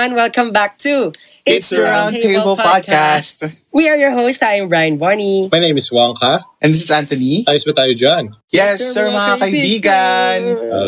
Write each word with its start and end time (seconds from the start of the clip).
everyone. 0.00 0.16
Welcome 0.16 0.48
back 0.56 0.80
to 0.80 1.12
It's 1.44 1.68
the 1.68 1.84
Roundtable 1.84 2.56
Podcast. 2.56 3.44
We 3.68 3.84
are 3.84 4.00
your 4.00 4.16
hosts. 4.16 4.40
I'm 4.40 4.72
Brian 4.72 4.96
Bonnie. 4.96 5.52
My 5.52 5.60
name 5.60 5.76
is 5.76 5.92
Wongka. 5.92 6.40
And 6.64 6.72
this 6.72 6.80
is 6.80 6.90
Anthony. 6.90 7.44
Ayos 7.44 7.68
ba 7.68 7.84
tayo 7.84 7.92
dyan? 7.92 8.32
Yes, 8.48 8.80
sir, 8.80 9.12
mga 9.12 9.36
kaibigan. 9.36 10.40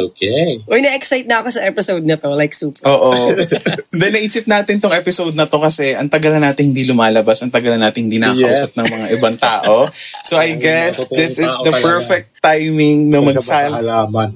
Okay. 0.09 0.65
Uy, 0.65 0.81
na-excite 0.81 1.29
na 1.29 1.45
ako 1.45 1.53
sa 1.53 1.61
episode 1.69 2.09
na 2.09 2.17
to. 2.17 2.33
Like, 2.33 2.57
super. 2.57 2.81
Oo. 2.89 3.13
Then 4.01 4.17
naisip 4.17 4.49
natin 4.49 4.81
tong 4.81 4.97
episode 4.97 5.37
na 5.37 5.45
to 5.45 5.61
kasi 5.61 5.93
ang 5.93 6.09
tagal 6.09 6.33
na 6.33 6.49
natin 6.49 6.73
hindi 6.73 6.89
lumalabas, 6.89 7.45
ang 7.45 7.53
tagal 7.53 7.77
na 7.77 7.93
natin 7.93 8.09
hindi 8.09 8.17
nakakausap 8.17 8.71
Yes. 8.73 8.79
ng 8.81 8.89
mga 8.89 9.07
ibang 9.21 9.37
tao. 9.37 9.93
So 10.25 10.41
I 10.41 10.57
guess 10.57 11.05
totoo 11.13 11.21
this 11.21 11.37
is 11.37 11.53
tao 11.53 11.69
the 11.69 11.73
talaga. 11.77 11.85
perfect 11.85 12.29
timing 12.41 13.13
na 13.13 13.21
Kung 13.21 13.29
siya 13.29 13.37
magsali, 13.37 13.69
ba 13.69 13.77
sa 13.77 13.81
halaman. 13.85 14.31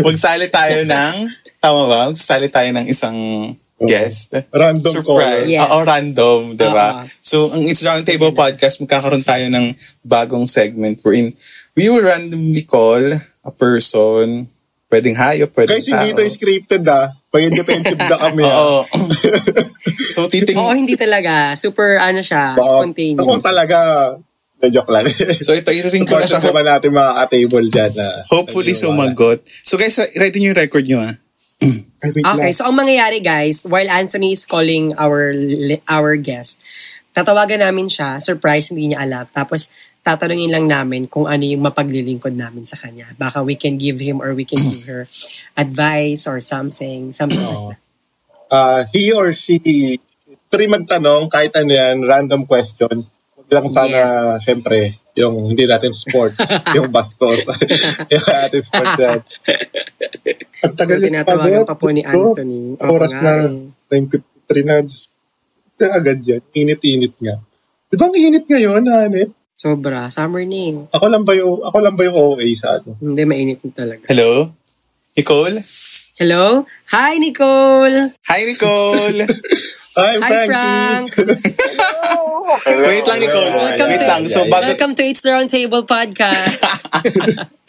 magsali 0.08 0.46
tayo 0.48 0.78
ng, 0.88 1.12
tama 1.60 1.86
ba? 1.86 2.08
Magsali 2.08 2.48
tayo 2.48 2.68
ng 2.72 2.86
isang 2.88 3.16
guest. 3.80 4.36
Random 4.52 4.92
Surprise. 4.92 5.04
caller. 5.08 5.48
Yeah. 5.48 5.68
Oo, 5.68 5.84
random, 5.84 6.40
di 6.56 6.68
ba? 6.68 7.04
Oo. 7.04 7.08
So, 7.20 7.48
ang 7.52 7.64
It's 7.64 7.80
Roundtable 7.80 8.32
Podcast, 8.36 8.80
magkakaroon 8.84 9.24
tayo 9.24 9.48
ng 9.48 9.72
bagong 10.04 10.44
segment 10.44 11.00
wherein 11.00 11.32
we 11.76 11.88
will 11.88 12.04
randomly 12.04 12.64
call 12.68 13.00
a 13.40 13.52
person, 13.52 14.44
pwedeng 14.92 15.16
hayop, 15.16 15.48
pwedeng 15.56 15.80
Guys, 15.80 15.88
tao. 15.88 15.96
hindi 15.96 16.12
ito 16.12 16.20
scripted 16.28 16.84
ah. 16.88 17.08
Pag-independent 17.30 17.96
na 17.96 18.18
kami 18.20 18.42
ah. 18.44 18.56
Oo. 18.60 18.80
so, 20.14 20.28
titing... 20.28 20.60
Oo, 20.60 20.76
hindi 20.76 21.00
talaga. 21.00 21.56
Super, 21.56 21.96
ano 22.04 22.20
siya, 22.20 22.52
Baka- 22.52 22.84
spontaneous. 22.84 23.24
Ako 23.24 23.32
talaga, 23.40 23.78
na 24.60 24.68
joke 24.68 24.92
lang. 24.92 25.08
So, 25.46 25.56
ito, 25.56 25.72
i-ring 25.72 26.04
ko 26.04 26.20
na 26.20 26.28
siya. 26.28 26.36
Support 26.36 26.68
natin 26.68 26.92
mga 26.92 27.12
ka-table 27.24 27.66
dyan 27.72 27.92
na. 27.96 28.08
Hopefully, 28.28 28.76
sumagot. 28.76 29.40
So, 29.64 29.80
guys, 29.80 29.96
ready 30.20 30.36
niyo 30.36 30.52
yung 30.52 30.60
record 30.60 30.84
nyo, 30.84 31.00
ah. 31.00 31.16
Okay, 32.00 32.52
so 32.56 32.64
ang 32.64 32.76
mangyayari 32.80 33.20
guys, 33.20 33.68
while 33.68 33.88
Anthony 33.92 34.32
is 34.32 34.48
calling 34.48 34.96
our 34.96 35.36
our 35.84 36.16
guest, 36.16 36.56
tatawagan 37.12 37.60
namin 37.60 37.92
siya, 37.92 38.16
surprise, 38.22 38.72
hindi 38.72 38.92
niya 38.92 39.04
alam. 39.04 39.28
Tapos, 39.28 39.68
tatanungin 40.00 40.48
lang 40.48 40.64
namin 40.64 41.04
kung 41.04 41.28
ano 41.28 41.44
yung 41.44 41.60
mapaglilingkod 41.60 42.32
namin 42.32 42.64
sa 42.64 42.80
kanya. 42.80 43.12
Baka 43.20 43.44
we 43.44 43.52
can 43.60 43.76
give 43.76 44.00
him 44.00 44.24
or 44.24 44.32
we 44.32 44.48
can 44.48 44.56
give 44.56 44.84
her 44.88 45.04
advice 45.60 46.24
or 46.24 46.40
something, 46.40 47.12
something 47.12 47.40
like 47.44 47.76
that. 47.76 47.80
Ah, 48.50 48.82
he 48.90 49.12
or 49.12 49.30
she, 49.36 49.60
free 50.50 50.66
magtanong, 50.66 51.30
kahit 51.30 51.54
ano 51.54 51.70
yan, 51.70 52.02
random 52.02 52.48
question. 52.48 53.06
Huwag 53.36 53.48
lang 53.52 53.66
sana, 53.70 53.94
Yes. 53.94 54.42
syempre, 54.42 54.98
yung 55.14 55.52
hindi 55.52 55.68
natin 55.68 55.92
sports, 55.94 56.50
yung 56.76 56.90
bastos. 56.90 57.46
yung 58.12 58.24
ating 58.26 58.64
sports 58.64 58.96
yan. 58.98 59.20
Tagal 60.80 60.96
So, 60.96 61.04
tinatawagan 61.12 61.68
pa 61.68 61.76
po 61.76 61.92
ni 61.92 62.00
Anthony. 62.00 62.80
Oo 62.80 62.88
Oras 62.96 63.14
na, 63.20 63.52
eh. 63.52 64.00
9.53 64.00 64.64
na. 64.64 64.76
Na 65.80 65.86
agad 65.92 66.18
yan. 66.24 66.40
Init-init 66.56 67.14
nga. 67.20 67.36
Di 67.90 67.96
ba 68.00 68.08
ang 68.08 68.16
init 68.16 68.48
ngayon, 68.48 68.88
Hanep? 68.88 69.30
Sobra. 69.60 70.08
Summer 70.08 70.48
na 70.48 70.56
eh. 70.56 70.76
Ako 70.96 71.04
lang 71.12 71.28
ba 71.28 71.36
yung, 71.36 71.60
ako 71.60 71.76
lang 71.84 71.94
ba 72.00 72.02
yung 72.08 72.16
OA 72.16 72.48
sa 72.56 72.80
ano? 72.80 72.96
Hindi, 72.96 73.22
mainit 73.28 73.60
na 73.60 73.72
talaga. 73.76 74.08
Hello? 74.08 74.56
Nicole? 75.12 75.60
Hello? 76.16 76.64
Hi, 76.96 77.20
Nicole! 77.20 78.12
Hi, 78.24 78.40
Nicole! 78.48 79.20
Hi, 80.00 80.16
Hi, 80.16 80.30
Frankie! 80.32 81.12
Frank! 81.12 81.12
Wait 82.88 83.04
lang, 83.04 83.20
Nicole. 83.20 83.52
Welcome 83.52 83.88
Wait 83.90 84.00
to, 84.00 84.06
lang. 84.08 84.22
So, 84.32 84.48
bago, 84.48 84.72
welcome 84.72 84.92
to 84.96 85.02
It's 85.04 85.20
the 85.20 85.36
Roundtable 85.36 85.84
Podcast. 85.84 86.56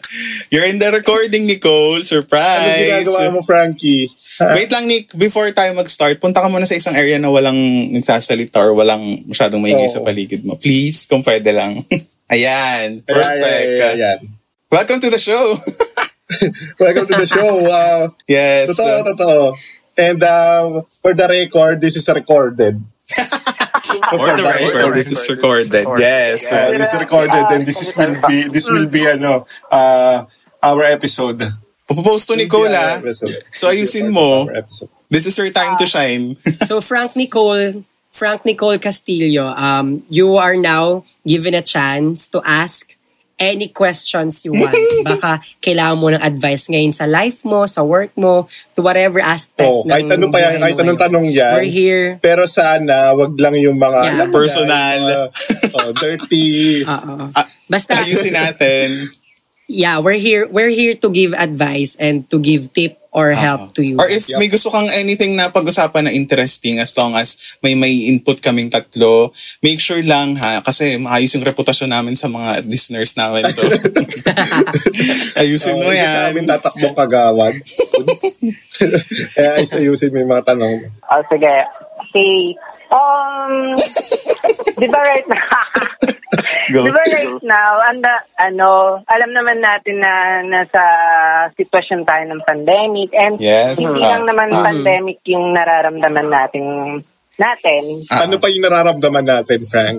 you're 0.50 0.66
in 0.66 0.78
the 0.78 0.90
recording, 0.92 1.46
Nicole. 1.46 2.00
Ano 2.00 2.06
Surprise! 2.06 3.06
ginagawa 3.06 3.32
mo, 3.32 3.40
Frankie? 3.42 4.08
Wait 4.56 4.70
lang, 4.72 4.88
Nick. 4.88 5.12
Before 5.16 5.48
tayo 5.52 5.72
mag-start, 5.72 6.20
punta 6.20 6.40
ka 6.40 6.48
muna 6.48 6.68
sa 6.68 6.76
isang 6.76 6.96
area 6.96 7.16
na 7.16 7.32
walang 7.32 7.56
nagsasalita 7.92 8.60
or 8.60 8.72
walang 8.76 9.02
masyadong 9.28 9.60
maingay 9.60 9.88
sa 9.88 10.04
paligid 10.04 10.44
mo. 10.44 10.56
Please, 10.56 11.04
kung 11.08 11.24
pwede 11.24 11.52
lang. 11.52 11.80
Ayan. 12.32 13.04
Perfect. 13.04 13.44
Ayan, 13.44 13.68
ayan, 13.68 13.92
ayan. 13.92 14.18
Welcome 14.72 15.04
to 15.04 15.12
the 15.12 15.20
show. 15.20 15.52
Welcome 16.80 17.04
to 17.12 17.16
the 17.20 17.28
show. 17.28 17.60
Uh, 17.60 18.08
yes. 18.24 18.72
totoo, 18.72 19.12
totoo. 19.12 19.52
And 20.00 20.16
uh, 20.24 20.80
for 21.04 21.12
the 21.12 21.28
record, 21.28 21.84
this 21.84 21.96
is 21.96 22.08
recorded. 22.08 22.80
For 24.10 24.26
the 24.34 24.42
record, 24.42 24.94
this 24.94 25.10
is 25.12 25.22
recorded. 25.30 25.86
Yes. 25.98 26.50
Uh, 26.50 26.74
this 26.74 26.92
is 26.92 26.98
recorded 26.98 27.46
and 27.54 27.62
this 27.66 27.78
is 27.80 27.94
will 27.96 28.18
be 28.26 28.48
this 28.48 28.66
will 28.68 28.88
be 28.88 29.06
ano 29.06 29.46
uh, 29.70 30.26
our 30.62 30.82
episode. 30.84 31.38
Pupost 31.86 32.26
to 32.30 32.36
Nicole, 32.36 32.72
ah. 32.72 33.02
So, 33.52 33.68
ayusin 33.68 34.10
mo. 34.14 34.48
This 35.12 35.26
is 35.26 35.36
your 35.36 35.50
time 35.50 35.76
to 35.76 35.86
shine. 35.86 36.36
So 36.66 36.80
Frank 36.80 37.14
Nicole, 37.16 37.84
Frank 38.16 38.46
Nicole 38.46 38.78
Castillo, 38.78 39.52
um, 39.52 40.02
you 40.08 40.38
are 40.40 40.56
now 40.56 41.04
given 41.26 41.52
a 41.52 41.60
chance 41.60 42.28
to 42.32 42.40
ask 42.46 42.96
any 43.42 43.66
questions 43.74 44.46
you 44.46 44.54
want. 44.54 44.70
Baka 45.10 45.42
kailangan 45.58 45.98
mo 45.98 46.14
ng 46.14 46.22
advice 46.22 46.70
ngayon 46.70 46.94
sa 46.94 47.10
life 47.10 47.42
mo, 47.42 47.66
sa 47.66 47.82
work 47.82 48.14
mo, 48.14 48.46
to 48.78 48.86
whatever 48.86 49.18
aspect 49.18 49.66
Oh, 49.66 49.82
kahit 49.82 50.06
ano 50.06 50.30
pa 50.30 50.38
yan, 50.38 50.62
kahit 50.62 50.78
anong 50.78 51.00
tanong 51.02 51.26
yan. 51.26 51.58
We're 51.58 51.66
here. 51.66 52.06
Pero 52.22 52.46
sana, 52.46 53.10
wag 53.18 53.34
lang 53.42 53.58
yung 53.58 53.74
mga 53.76 53.98
Yeah. 53.98 54.14
alam 54.14 54.28
Personal. 54.30 54.98
yung 55.02 55.10
mga, 55.10 55.74
oh, 55.74 55.90
dirty. 55.98 56.50
Oo. 56.86 57.26
Ah, 57.34 57.46
Basta, 57.66 57.98
Ayusin 57.98 58.38
natin. 58.38 59.10
yeah, 59.72 59.98
we're 59.98 60.20
here 60.20 60.44
we're 60.52 60.70
here 60.70 60.92
to 60.92 61.08
give 61.08 61.32
advice 61.32 61.96
and 61.98 62.28
to 62.30 62.36
give 62.38 62.68
tip 62.76 63.01
or 63.12 63.36
help 63.36 63.76
to 63.76 63.84
you. 63.84 64.00
Or 64.00 64.08
if 64.08 64.24
may 64.32 64.48
gusto 64.48 64.72
kang 64.72 64.88
anything 64.88 65.36
na 65.36 65.52
pag-usapan 65.52 66.08
na 66.08 66.12
interesting 66.12 66.80
as 66.80 66.96
long 66.96 67.12
as 67.12 67.36
may 67.60 67.76
may 67.76 68.08
input 68.08 68.40
kaming 68.40 68.72
tatlo, 68.72 69.30
make 69.60 69.78
sure 69.78 70.00
lang 70.00 70.32
ha, 70.34 70.64
kasi 70.64 70.96
maayos 70.96 71.28
yung 71.32 71.44
reputasyon 71.44 71.92
namin 71.92 72.16
sa 72.16 72.26
mga 72.26 72.64
listeners 72.64 73.12
namin. 73.12 73.44
So, 73.46 73.68
ayusin 75.40 75.76
Oh, 75.76 75.78
mo 75.78 75.88
hindi 75.88 76.00
sa 76.00 76.08
yan. 76.08 76.30
amin 76.32 76.44
tatakbong 76.48 76.96
kagawad. 76.96 77.54
Kaya 79.36 79.50
ayos 79.56 79.72
ayusin 79.76 80.10
mo 80.10 80.18
yung 80.18 80.32
mga 80.32 80.46
tanong. 80.48 80.88
Oh, 81.06 81.22
sige. 81.28 81.54
Okay. 82.08 82.56
Um, 82.92 83.72
di 84.80 84.84
ba 84.84 85.00
right 85.00 85.24
now, 85.24 85.64
Go. 86.68 86.84
di 86.84 86.92
ba 86.92 87.00
right 87.08 87.40
now, 87.40 87.80
anda, 87.88 88.20
ano, 88.36 89.00
alam 89.08 89.32
naman 89.32 89.64
natin 89.64 89.96
na 89.96 90.12
nasa 90.44 90.82
sitwasyon 91.50 92.04
tayo 92.04 92.24
ng 92.28 92.42
pandemic 92.42 93.10
and 93.12 93.36
Yes. 93.38 93.78
hindi 93.78 94.02
Ah. 94.02 94.14
lang 94.14 94.24
naman 94.24 94.50
pandemic 94.52 95.18
yung 95.26 95.50
nararamdaman 95.50 96.28
natin 96.28 96.64
natin. 97.34 97.82
Ah. 98.12 98.28
Ano 98.28 98.36
pa 98.36 98.46
yung 98.46 98.62
nararamdaman 98.62 99.24
natin, 99.24 99.58
Frank? 99.66 99.98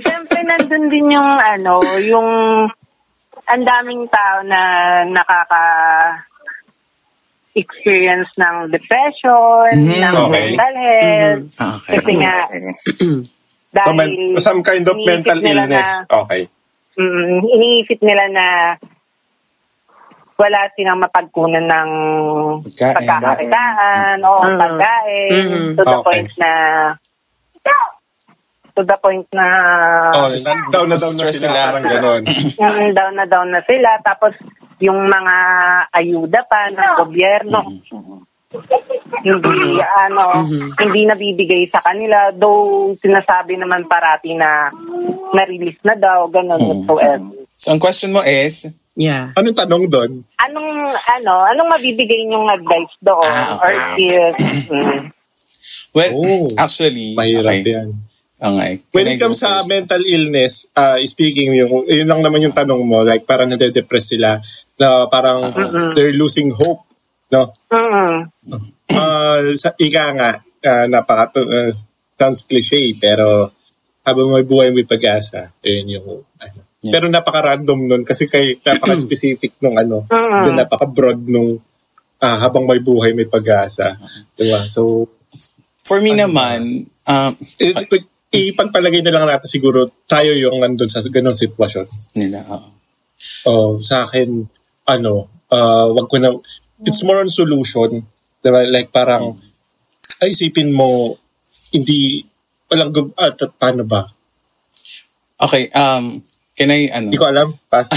Siyempre, 0.00 0.40
nandun 0.42 0.88
din 0.88 1.12
yung, 1.12 1.30
ano, 1.36 1.78
yung 2.00 2.28
ang 3.46 3.62
daming 3.62 4.10
tao 4.10 4.42
na 4.42 4.60
nakaka 5.06 5.62
experience 7.54 8.36
ng 8.36 8.68
depression, 8.68 9.72
Mhm, 9.72 10.00
ng 10.02 10.14
okay. 10.18 10.32
mental 10.52 10.74
health. 10.76 11.48
Ah, 11.56 11.72
okay. 11.72 11.92
Kasi 11.96 12.12
nga, 12.20 12.36
So, 13.76 13.92
dahil 13.92 13.94
men- 13.96 14.40
some 14.40 14.60
kind 14.60 14.84
of 14.84 14.96
mental 14.98 15.38
illness. 15.38 15.88
Na, 16.04 16.24
Okay. 16.24 16.48
mm, 16.96 17.40
iniisip 17.44 18.00
nila 18.00 18.24
na 18.28 18.46
wala 20.36 20.68
silang 20.72 21.00
mapagkunan 21.00 21.64
ng 21.64 21.90
Pagkain. 22.62 22.94
pagkakakitaan 22.94 24.18
o 24.20 24.32
Mhm. 24.42 24.58
pagkain 24.58 25.30
Mhm. 25.32 25.66
to 25.72 25.82
the 25.82 25.90
Okay. 25.90 26.04
point 26.04 26.30
na 26.36 26.50
to 28.70 28.82
the 28.82 28.96
point 28.98 29.24
na 29.32 29.46
Oh, 30.14 30.28
nan- 30.28 30.68
down 30.68 30.86
na 30.86 30.96
down 30.96 31.14
na 31.16 31.24
Stress 31.24 31.40
sila, 31.40 31.48
sila. 31.48 31.60
parang 31.66 31.84
ganon. 31.86 32.22
mm, 32.60 32.88
down 32.92 33.14
na 33.14 33.24
down 33.24 33.48
na 33.48 33.60
sila 33.64 33.90
tapos 34.04 34.36
yung 34.78 35.08
mga 35.08 35.36
ayuda 35.90 36.40
pa 36.44 36.68
ng 36.68 36.90
gobyerno 36.98 37.64
hindi 39.18 39.56
ano 39.80 40.44
hindi 40.76 41.00
nabibigay 41.02 41.64
sa 41.66 41.80
kanila 41.80 42.28
though 42.30 42.92
sinasabi 42.94 43.56
naman 43.56 43.84
parati 43.84 44.32
na 44.32 44.68
na-release 45.32 45.80
na 45.82 45.96
daw 45.96 46.28
ganun 46.28 46.54
Mhm. 46.54 46.68
whatsoever 46.70 47.32
So, 47.56 47.72
ang 47.72 47.80
question 47.80 48.12
mo 48.12 48.20
is, 48.20 48.68
yeah. 48.96 49.30
Anong 49.36 49.54
tanong 49.54 49.84
doon? 49.86 50.24
anong 50.40 50.70
ano 50.90 51.32
anong 51.46 51.68
mabibigay 51.70 52.24
niyong 52.24 52.48
advice 52.48 52.92
doon 52.98 53.22
Ah, 53.22 53.60
or 53.60 53.70
okay. 53.70 54.32
if 54.32 54.34
mm, 54.72 54.98
well, 55.92 56.12
Oh, 56.12 56.44
actually, 56.58 57.12
Mahirap 57.14 57.60
okay. 57.60 57.72
yan. 57.72 57.88
Okay. 58.36 58.72
When 58.92 59.08
I 59.08 59.16
it 59.16 59.20
comes 59.20 59.40
sa 59.40 59.64
first? 59.64 59.72
mental 59.72 60.02
illness, 60.04 60.68
uh, 60.76 61.00
speaking, 61.08 61.56
yung, 61.56 61.88
yun 61.88 62.04
lang 62.04 62.20
naman 62.20 62.44
yung 62.44 62.52
tanong 62.52 62.84
mo, 62.84 63.00
like 63.00 63.24
parang 63.24 63.48
nade-depress 63.48 64.12
sila, 64.12 64.36
na 64.76 65.08
parang 65.08 65.56
they're 65.96 66.12
losing 66.12 66.52
hope. 66.52 66.84
No? 67.32 67.48
mm, 67.72 68.28
Uh, 68.86 69.56
sa 69.56 69.72
ika 69.80 70.04
nga, 70.14 70.30
uh, 70.62 70.86
napaka, 70.86 71.42
uh, 71.42 71.72
sounds 72.14 72.44
cliche, 72.44 72.92
pero 72.94 73.50
habang 74.04 74.30
may 74.30 74.44
buhay 74.44 74.70
may 74.70 74.84
pag-asa, 74.84 75.50
yun 75.64 75.96
yung, 75.96 76.06
ano. 76.38 76.60
Yes. 76.86 76.92
Pero 76.94 77.10
napaka-random 77.10 77.78
nun 77.84 78.02
kasi 78.02 78.30
kay 78.30 78.62
napaka-specific 78.62 79.58
nung 79.58 79.74
ano, 79.74 80.06
yung 80.46 80.56
napaka-broad 80.56 81.20
nung 81.26 81.58
ah, 82.16 82.38
habang 82.40 82.64
may 82.64 82.78
buhay, 82.78 83.12
may 83.12 83.26
pag-asa. 83.26 83.98
Diba? 84.32 84.64
So, 84.66 85.10
For 85.86 86.02
me 86.02 86.14
Ano 86.14 86.26
naman, 86.26 86.82
um, 87.06 87.32
i- 87.62 87.76
ipagpalagay 88.50 89.06
na 89.06 89.14
lang 89.14 89.26
natin 89.26 89.46
siguro 89.46 89.86
tayo 90.06 90.34
yung 90.34 90.58
nandun 90.58 90.90
sa 90.90 90.98
ganong 91.04 91.36
sitwasyon. 91.36 91.86
nila, 92.16 92.42
oo. 92.50 92.68
Oh, 93.46 93.70
sa 93.78 94.02
akin, 94.02 94.42
ano, 94.86 95.30
ah, 95.48 95.86
wag 95.86 96.10
ko 96.10 96.18
na, 96.18 96.34
it's 96.82 97.06
more 97.06 97.22
on 97.22 97.30
solution. 97.30 98.02
Diba? 98.42 98.66
Like 98.66 98.90
parang, 98.90 99.38
ay 100.18 100.34
isipin 100.34 100.74
mo, 100.74 101.14
hindi, 101.70 102.26
walang, 102.66 102.90
gub- 102.90 103.14
ah, 103.14 103.30
paano 103.54 103.86
ba? 103.86 104.02
Okay, 105.36 105.68
um, 105.70 106.18
can 106.56 106.72
I, 106.72 106.88
ano? 106.88 107.12
Hindi 107.12 107.20
ko 107.20 107.28
alam. 107.28 107.52
Pass. 107.68 107.92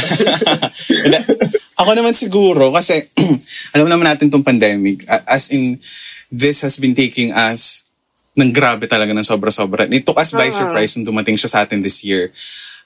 Ako 1.81 1.95
naman 1.95 2.11
siguro, 2.11 2.75
kasi 2.75 2.99
alam 3.73 3.87
naman 3.87 4.03
natin 4.03 4.27
tong 4.27 4.43
pandemic, 4.43 5.07
as 5.25 5.47
in, 5.49 5.79
this 6.27 6.61
has 6.61 6.75
been 6.77 6.93
taking 6.93 7.31
us 7.31 7.87
ng 8.35 8.51
grabe 8.51 8.85
talaga 8.85 9.15
ng 9.15 9.25
sobra-sobra. 9.25 9.87
It 9.89 10.05
took 10.05 10.19
us 10.19 10.35
by 10.35 10.51
Ah. 10.51 10.53
surprise 10.53 10.93
nung 10.95 11.07
dumating 11.09 11.39
siya 11.39 11.49
sa 11.49 11.59
atin 11.63 11.81
this 11.81 12.03
year. 12.03 12.29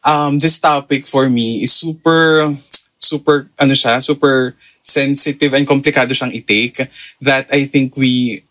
Um, 0.06 0.38
this 0.38 0.62
topic 0.62 1.10
for 1.10 1.28
me 1.28 1.66
is 1.66 1.74
super, 1.74 2.48
super, 2.96 3.50
ano 3.58 3.74
siya, 3.74 3.98
super 3.98 4.56
sensitive 4.84 5.56
and 5.56 5.66
komplikado 5.66 6.12
siyang 6.12 6.36
i-take 6.36 6.92
that 7.24 7.48
I 7.50 7.66
think 7.66 7.96
we 7.96 8.44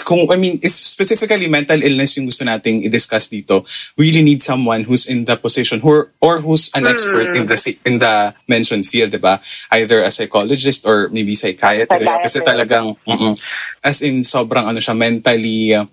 kung 0.00 0.26
I 0.28 0.36
mean 0.36 0.58
if 0.60 0.72
specifically 0.72 1.46
mental 1.46 1.78
illness 1.78 2.14
yung 2.14 2.26
gusto 2.26 2.42
nating 2.42 2.84
i-discuss 2.84 3.26
dito 3.26 3.62
we 3.94 4.08
really 4.08 4.20
need 4.20 4.38
someone 4.38 4.82
who's 4.82 5.06
in 5.06 5.22
the 5.22 5.34
position 5.34 5.78
who 5.78 6.06
or 6.18 6.38
who's 6.38 6.68
an 6.72 6.84
expert 6.84 7.32
in 7.32 7.44
the 7.44 7.56
in 7.82 7.96
the 7.96 8.14
mentioned 8.44 8.84
field 8.84 9.08
diba 9.08 9.38
either 9.72 10.00
a 10.00 10.10
psychologist 10.10 10.84
or 10.84 11.08
maybe 11.08 11.32
psychiatrist. 11.32 11.88
Kasi 12.18 12.38
Psychiatrist. 12.38 12.46
talagang 12.46 12.86
mm-mm, 13.02 13.32
as 13.80 14.00
in 14.00 14.20
sobrang 14.20 14.66
ano 14.66 14.78
siya 14.78 14.92
mentally 14.92 15.72
uh, 15.72 15.86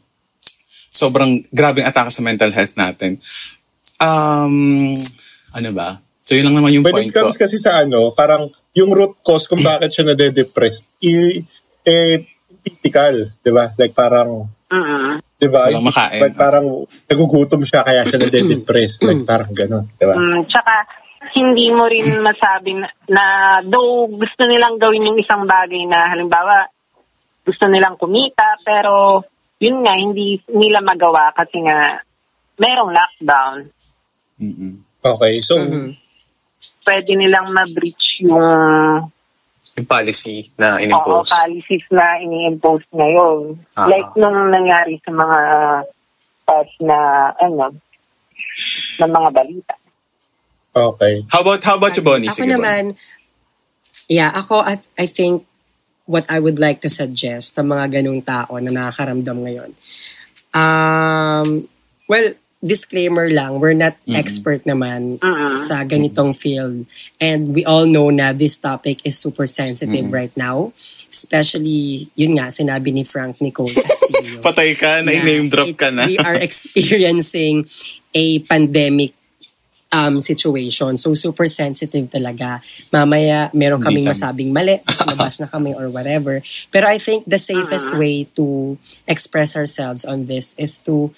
sobrang 0.90 1.44
grabing 1.50 1.84
atake 1.84 2.10
sa 2.10 2.22
mental 2.22 2.50
health 2.50 2.76
natin. 2.76 3.20
Um 4.00 4.96
ano 5.52 5.70
ba? 5.72 6.00
So 6.20 6.34
yun 6.34 6.50
lang 6.50 6.58
naman 6.58 6.74
yung 6.74 6.84
When 6.84 6.92
point 6.92 7.10
it 7.10 7.16
ko. 7.16 7.24
comes 7.24 7.38
kasi 7.38 7.56
sa 7.56 7.80
ano, 7.80 8.12
parang 8.12 8.50
yung 8.74 8.92
root 8.92 9.16
cause 9.22 9.46
kung 9.46 9.62
bakit 9.68 9.94
siya 9.94 10.10
nade-depress, 10.10 11.00
i- 11.00 11.46
eh, 11.86 12.26
physical, 12.66 13.30
di 13.46 13.52
ba? 13.54 13.70
Like 13.78 13.94
parang, 13.94 14.50
Mm-mm. 14.74 15.22
di 15.38 15.48
ba? 15.48 15.70
Walang 15.70 15.86
makain. 15.86 16.22
Like 16.26 16.34
parang 16.34 16.66
nagugutom 17.06 17.62
siya 17.62 17.86
kaya 17.86 18.02
siya 18.02 18.18
nade-depress. 18.26 19.06
like 19.06 19.22
parang 19.22 19.54
gano'n, 19.54 19.86
di 19.94 20.06
ba? 20.10 20.14
Mm, 20.18 20.50
tsaka, 20.50 20.74
hindi 21.38 21.70
mo 21.70 21.86
rin 21.86 22.22
masabi 22.22 22.78
na, 22.78 22.88
na 23.10 23.26
though 23.66 24.06
gusto 24.08 24.46
nilang 24.46 24.78
gawin 24.78 25.10
yung 25.10 25.18
isang 25.20 25.44
bagay 25.44 25.84
na 25.84 26.06
halimbawa 26.08 26.70
gusto 27.42 27.66
nilang 27.66 27.98
kumita 27.98 28.62
pero 28.62 29.26
yun 29.58 29.82
nga 29.82 29.98
hindi 29.98 30.38
nila 30.54 30.86
magawa 30.86 31.34
kasi 31.34 31.66
nga 31.66 31.98
merong 32.62 32.94
lockdown. 32.94 33.58
Mm-mm. 34.40 34.74
Okay, 35.02 35.42
so, 35.42 35.58
Mhm. 35.60 35.98
Pwede 36.86 37.18
nilang 37.18 37.50
ma-breach 37.50 38.22
yung 38.22 38.46
yung 39.74 39.90
policy 39.90 40.54
na 40.56 40.78
oo, 40.78 40.84
in-impose 40.86 41.34
policies 41.34 41.86
na 41.90 42.06
ini-impose 42.22 42.86
ngayon. 42.94 43.58
Ah. 43.74 43.90
Like 43.90 44.14
nung 44.14 44.54
nangyari 44.54 45.02
sa 45.02 45.12
mga 45.12 45.40
past 46.46 46.76
na 46.80 46.98
ano 47.42 47.74
ng 49.02 49.12
mga 49.12 49.30
balita. 49.34 49.76
okay. 50.76 51.26
How 51.32 51.42
about 51.42 51.64
how 51.66 51.76
about 51.76 51.96
you, 51.98 52.04
Bonnie? 52.06 52.30
Ako 52.30 52.38
Sige, 52.38 52.54
Bonnie. 52.54 52.62
naman, 52.62 52.84
yeah, 54.08 54.32
ako, 54.32 54.62
I, 54.62 54.80
I 55.00 55.08
think 55.08 55.48
what 56.06 56.28
I 56.30 56.38
would 56.38 56.62
like 56.62 56.80
to 56.86 56.92
suggest 56.92 57.58
sa 57.58 57.66
mga 57.66 58.00
ganung 58.00 58.22
tao 58.22 58.56
na 58.62 58.70
nakakaramdam 58.70 59.38
ngayon. 59.42 59.72
Um, 60.54 61.68
well, 62.08 62.32
disclaimer 62.64 63.30
lang, 63.30 63.60
we're 63.60 63.74
not 63.78 63.94
Mm-mm. 64.08 64.16
expert 64.16 64.64
naman 64.66 65.20
Mm-mm. 65.20 65.54
sa 65.60 65.84
ganitong 65.84 66.34
field. 66.34 66.86
And 67.20 67.54
we 67.54 67.66
all 67.66 67.86
know 67.86 68.10
na 68.10 68.34
this 68.34 68.58
topic 68.58 69.02
is 69.06 69.20
super 69.20 69.46
sensitive 69.46 70.10
Mm-mm. 70.10 70.14
right 70.14 70.34
now. 70.36 70.74
Especially, 71.10 72.10
yun 72.16 72.36
nga, 72.36 72.52
sinabi 72.52 72.92
ni 72.92 73.04
Frank 73.04 73.40
Nicole 73.40 73.70
Castillo. 73.76 74.42
Patay 74.44 74.76
ka, 74.76 75.00
na 75.06 75.12
name 75.16 75.48
drop 75.48 75.70
ka 75.78 75.90
na. 75.94 76.06
We 76.08 76.18
are 76.18 76.36
experiencing 76.48 77.70
a 78.14 78.40
pandemic 78.44 79.14
um, 79.94 80.20
situation. 80.20 80.98
So, 80.98 81.14
super 81.16 81.48
sensitive 81.48 82.12
talaga. 82.12 82.60
Mamaya, 82.92 83.48
meron 83.56 83.80
kaming 83.80 84.04
masabing 84.10 84.52
mali, 84.52 84.82
nabash 85.08 85.40
na 85.40 85.48
kami 85.48 85.72
or 85.72 85.88
whatever. 85.88 86.44
Pero 86.68 86.88
I 86.88 86.98
think 86.98 87.24
the 87.30 87.40
safest 87.40 87.94
Ah. 87.94 87.98
way 87.98 88.28
to 88.36 88.76
express 89.08 89.56
ourselves 89.56 90.04
on 90.04 90.26
this 90.28 90.52
is 90.60 90.80
to 90.84 91.16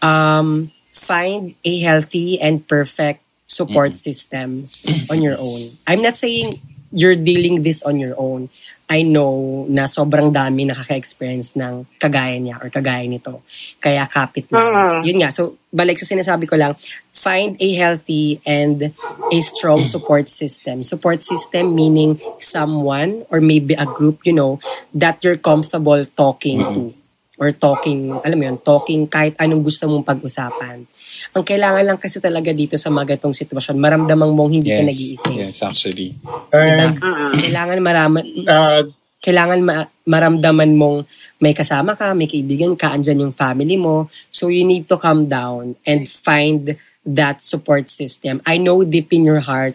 um, 0.00 0.70
find 1.04 1.54
a 1.60 1.74
healthy 1.84 2.40
and 2.40 2.64
perfect 2.64 3.20
support 3.46 3.96
system 4.00 4.64
on 5.12 5.20
your 5.20 5.36
own. 5.36 5.60
I'm 5.86 6.00
not 6.00 6.16
saying 6.16 6.56
you're 6.90 7.18
dealing 7.18 7.62
this 7.62 7.84
on 7.84 8.00
your 8.00 8.16
own. 8.16 8.48
I 8.84 9.00
know 9.00 9.64
na 9.68 9.88
sobrang 9.88 10.28
dami 10.28 10.68
nakaka-experience 10.68 11.56
ng 11.56 11.88
kagaya 11.96 12.36
niya 12.36 12.60
or 12.60 12.68
kagaya 12.68 13.08
nito. 13.08 13.40
Kaya 13.80 14.04
kapit 14.04 14.52
na. 14.52 14.60
Mm. 14.60 15.00
Yun 15.08 15.18
nga. 15.24 15.32
So, 15.32 15.56
balik 15.72 15.96
sa 15.96 16.04
sinasabi 16.04 16.44
ko 16.44 16.60
lang, 16.60 16.76
find 17.16 17.56
a 17.56 17.68
healthy 17.80 18.44
and 18.44 18.92
a 19.32 19.38
strong 19.40 19.80
support 19.80 20.28
system. 20.28 20.84
Support 20.84 21.24
system 21.24 21.72
meaning 21.72 22.20
someone 22.36 23.24
or 23.32 23.40
maybe 23.40 23.72
a 23.72 23.88
group, 23.88 24.20
you 24.28 24.36
know, 24.36 24.60
that 24.92 25.24
you're 25.24 25.40
comfortable 25.40 26.04
talking 26.04 26.60
to 26.60 26.92
or 27.40 27.50
talking, 27.50 28.12
alam 28.22 28.36
mo 28.38 28.44
yun, 28.46 28.58
talking 28.60 29.08
kahit 29.08 29.34
anong 29.40 29.64
gusto 29.64 29.88
mong 29.88 30.06
pag-usapan. 30.06 30.86
Ang 31.34 31.42
kailangan 31.42 31.82
lang 31.82 31.98
kasi 31.98 32.22
talaga 32.22 32.54
dito 32.54 32.78
sa 32.78 32.94
mga 32.94 33.18
gatong 33.18 33.34
sitwasyon, 33.34 33.74
maramdaman 33.74 34.30
mong 34.30 34.50
hindi 34.54 34.70
ka 34.70 34.80
Yes, 34.80 34.88
nag-iisip. 34.88 35.32
yes, 35.34 35.58
actually. 35.66 36.10
Diba? 36.14 36.54
And, 36.54 36.94
Kailangan 37.34 37.78
maraman, 37.82 38.22
uh, 38.46 38.82
kailangan 39.18 39.58
ma- 39.58 39.90
maramdaman 40.06 40.78
mong 40.78 41.10
may 41.42 41.50
kasama 41.50 41.98
ka, 41.98 42.14
may 42.14 42.30
kaibigan 42.30 42.78
ka, 42.78 42.94
andyan 42.94 43.26
yung 43.26 43.34
family 43.34 43.74
mo. 43.74 44.06
So 44.30 44.46
you 44.46 44.62
need 44.62 44.86
to 44.86 44.96
calm 44.96 45.26
down 45.26 45.74
and 45.82 46.06
find 46.06 46.78
that 47.04 47.42
support 47.42 47.90
system. 47.90 48.38
I 48.46 48.56
know 48.56 48.84
deep 48.86 49.10
in 49.12 49.26
your 49.26 49.40
heart 49.44 49.74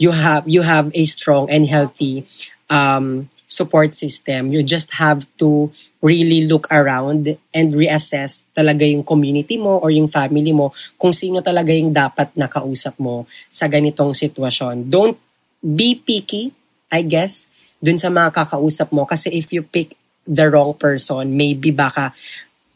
you 0.00 0.16
have 0.16 0.48
you 0.48 0.64
have 0.64 0.88
a 0.96 1.04
strong 1.04 1.50
and 1.52 1.68
healthy 1.68 2.24
um, 2.72 3.28
support 3.44 3.92
system. 3.92 4.48
You 4.48 4.62
just 4.64 4.96
have 4.96 5.28
to 5.44 5.72
really 6.00 6.48
look 6.48 6.64
around 6.72 7.28
and 7.52 7.66
reassess 7.76 8.48
talaga 8.56 8.88
yung 8.88 9.04
community 9.04 9.60
mo 9.60 9.80
or 9.80 9.92
yung 9.92 10.08
family 10.08 10.52
mo 10.52 10.72
kung 10.96 11.12
sino 11.12 11.44
talaga 11.44 11.76
yung 11.76 11.92
dapat 11.92 12.32
nakausap 12.36 12.96
mo 12.96 13.28
sa 13.52 13.68
ganitong 13.68 14.16
sitwasyon. 14.16 14.88
Don't 14.88 15.16
be 15.60 16.00
picky, 16.00 16.52
I 16.88 17.04
guess, 17.04 17.46
dun 17.76 18.00
sa 18.00 18.08
mga 18.08 18.32
kakausap 18.32 18.88
mo. 18.96 19.04
Kasi 19.04 19.28
if 19.28 19.52
you 19.52 19.60
pick 19.60 19.92
the 20.24 20.48
wrong 20.48 20.72
person, 20.72 21.36
maybe 21.36 21.68
baka 21.72 22.16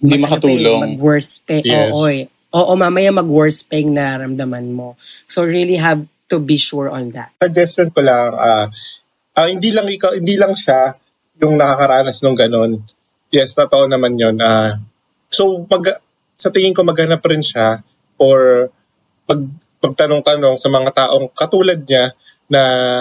Hindi 0.04 0.20
makatulong. 0.20 1.00
mag-worse 1.00 1.40
pa. 1.40 1.64
Yes. 1.64 1.96
Oo, 1.96 2.12
eh. 2.12 2.28
Oo, 2.52 2.72
mamaya 2.76 3.08
mag-worse 3.08 3.64
pa 3.64 3.80
yung 3.80 3.96
nararamdaman 3.96 4.68
mo. 4.68 5.00
So 5.24 5.48
really 5.48 5.80
have 5.80 6.04
to 6.28 6.36
be 6.36 6.60
sure 6.60 6.92
on 6.92 7.08
that. 7.16 7.32
suggestion 7.40 7.88
ko 7.88 8.04
lang, 8.04 8.36
ah 8.36 8.68
ah, 9.34 9.48
hindi 9.48 9.72
lang 9.74 9.88
ikaw, 9.88 10.14
hindi 10.14 10.36
lang 10.36 10.54
siya 10.54 10.94
yung 11.42 11.58
nakakaranas 11.58 12.22
ng 12.22 12.36
ganun. 12.36 12.72
Yes, 13.34 13.58
totoo 13.58 13.90
naman 13.90 14.14
yun. 14.14 14.38
ah 14.38 14.78
so, 15.34 15.66
pag, 15.66 15.82
sa 16.38 16.54
tingin 16.54 16.70
ko 16.70 16.86
maghanap 16.86 17.18
rin 17.26 17.42
siya 17.42 17.82
or 18.22 18.70
pag, 19.26 19.42
pagtanong-tanong 19.82 20.54
sa 20.54 20.70
mga 20.70 20.90
taong 20.94 21.26
katulad 21.34 21.82
niya 21.82 22.14
na 22.46 22.60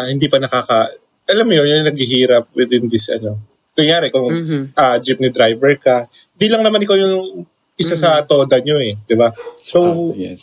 hindi 0.09 0.25
pa 0.25 0.41
nakaka... 0.41 0.89
Alam 1.29 1.45
mo 1.47 1.53
yun, 1.61 1.69
yung 1.69 1.87
naghihirap 1.93 2.49
within 2.57 2.89
this, 2.89 3.07
ano. 3.13 3.37
Kunyari, 3.77 4.09
kung 4.09 4.27
Mhm. 4.27 4.75
ah, 4.75 4.97
jeepney 4.99 5.29
driver 5.29 5.71
ka, 5.77 6.09
di 6.35 6.49
lang 6.49 6.65
naman 6.65 6.81
ikaw 6.83 6.97
yung 6.97 7.45
isa 7.77 7.95
sa 7.97 8.21
toda 8.25 8.59
nyo 8.61 8.77
eh, 8.81 8.97
di 9.05 9.15
ba? 9.15 9.29
So, 9.61 9.79
Ah, 9.81 10.17
yes. 10.17 10.41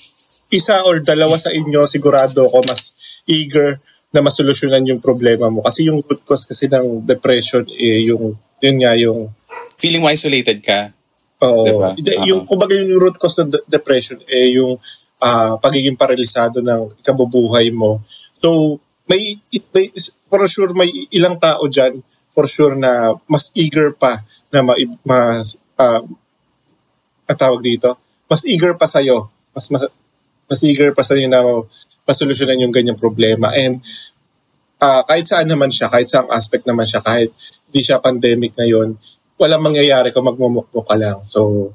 isa 0.50 0.82
or 0.87 0.99
dalawa 1.02 1.38
sa 1.38 1.50
inyo, 1.50 1.87
sigurado 1.87 2.47
ako 2.47 2.66
mas 2.66 2.94
eager 3.26 3.78
na 4.11 4.23
masolusyonan 4.25 4.82
yung 4.90 4.99
problema 5.02 5.47
mo. 5.47 5.62
Kasi 5.62 5.87
yung 5.87 6.02
root 6.02 6.23
cause 6.26 6.47
kasi 6.47 6.66
ng 6.66 7.06
depression, 7.06 7.62
eh, 7.70 8.11
yung, 8.11 8.35
yun 8.61 8.76
nga, 8.81 8.93
yung, 8.97 9.33
Feeling 9.81 10.05
mo 10.05 10.12
isolated 10.12 10.61
ka. 10.61 10.93
oo, 11.40 11.64
Diba? 11.64 11.88
Oo. 11.97 12.25
yung, 12.29 12.40
kumbaga 12.45 12.76
yung 12.76 13.00
root 13.00 13.17
cause 13.17 13.40
ng 13.40 13.50
de- 13.52 13.64
depression, 13.69 14.21
eh, 14.29 14.57
yung 14.61 14.76
ah, 15.21 15.57
pagiging 15.61 15.97
paralisado 15.97 16.61
ng 16.61 17.00
ikabubuhay 17.00 17.73
mo. 17.73 18.00
So, 18.40 18.81
may, 19.09 19.37
it, 19.52 19.64
may, 19.73 19.93
for 20.29 20.45
sure, 20.47 20.73
may 20.73 20.88
ilang 21.12 21.37
tao 21.40 21.64
dyan, 21.67 22.00
for 22.31 22.47
sure 22.47 22.79
na 22.79 23.19
mas 23.26 23.50
eager 23.59 23.93
pa 23.97 24.23
na 24.55 24.62
ma, 24.62 24.79
mas, 25.02 25.59
ang 27.31 27.38
tawag 27.38 27.62
dito, 27.62 27.95
mas 28.26 28.43
eager 28.47 28.75
pa 28.79 28.87
sa'yo. 28.87 29.31
Mas, 29.55 29.67
mas, 29.71 29.87
mas 30.50 30.61
eager 30.62 30.95
pa 30.95 31.02
sa'yo 31.02 31.26
na 31.26 31.43
masolusyonan 32.07 32.62
yung 32.62 32.75
ganyang 32.75 32.99
problema. 32.99 33.55
And 33.55 33.83
ah, 34.83 35.02
kahit 35.07 35.26
saan 35.29 35.47
naman 35.47 35.71
siya, 35.71 35.90
kahit 35.90 36.11
saan 36.11 36.31
aspect 36.31 36.67
naman 36.67 36.87
siya, 36.87 37.02
kahit 37.02 37.31
di 37.70 37.80
siya 37.80 38.02
pandemic 38.02 38.58
ngayon, 38.58 38.98
walang 39.40 39.64
mangyayari 39.64 40.12
kung 40.12 40.28
magmumukmuk 40.28 40.84
ka 40.84 40.96
lang. 40.98 41.24
So, 41.24 41.72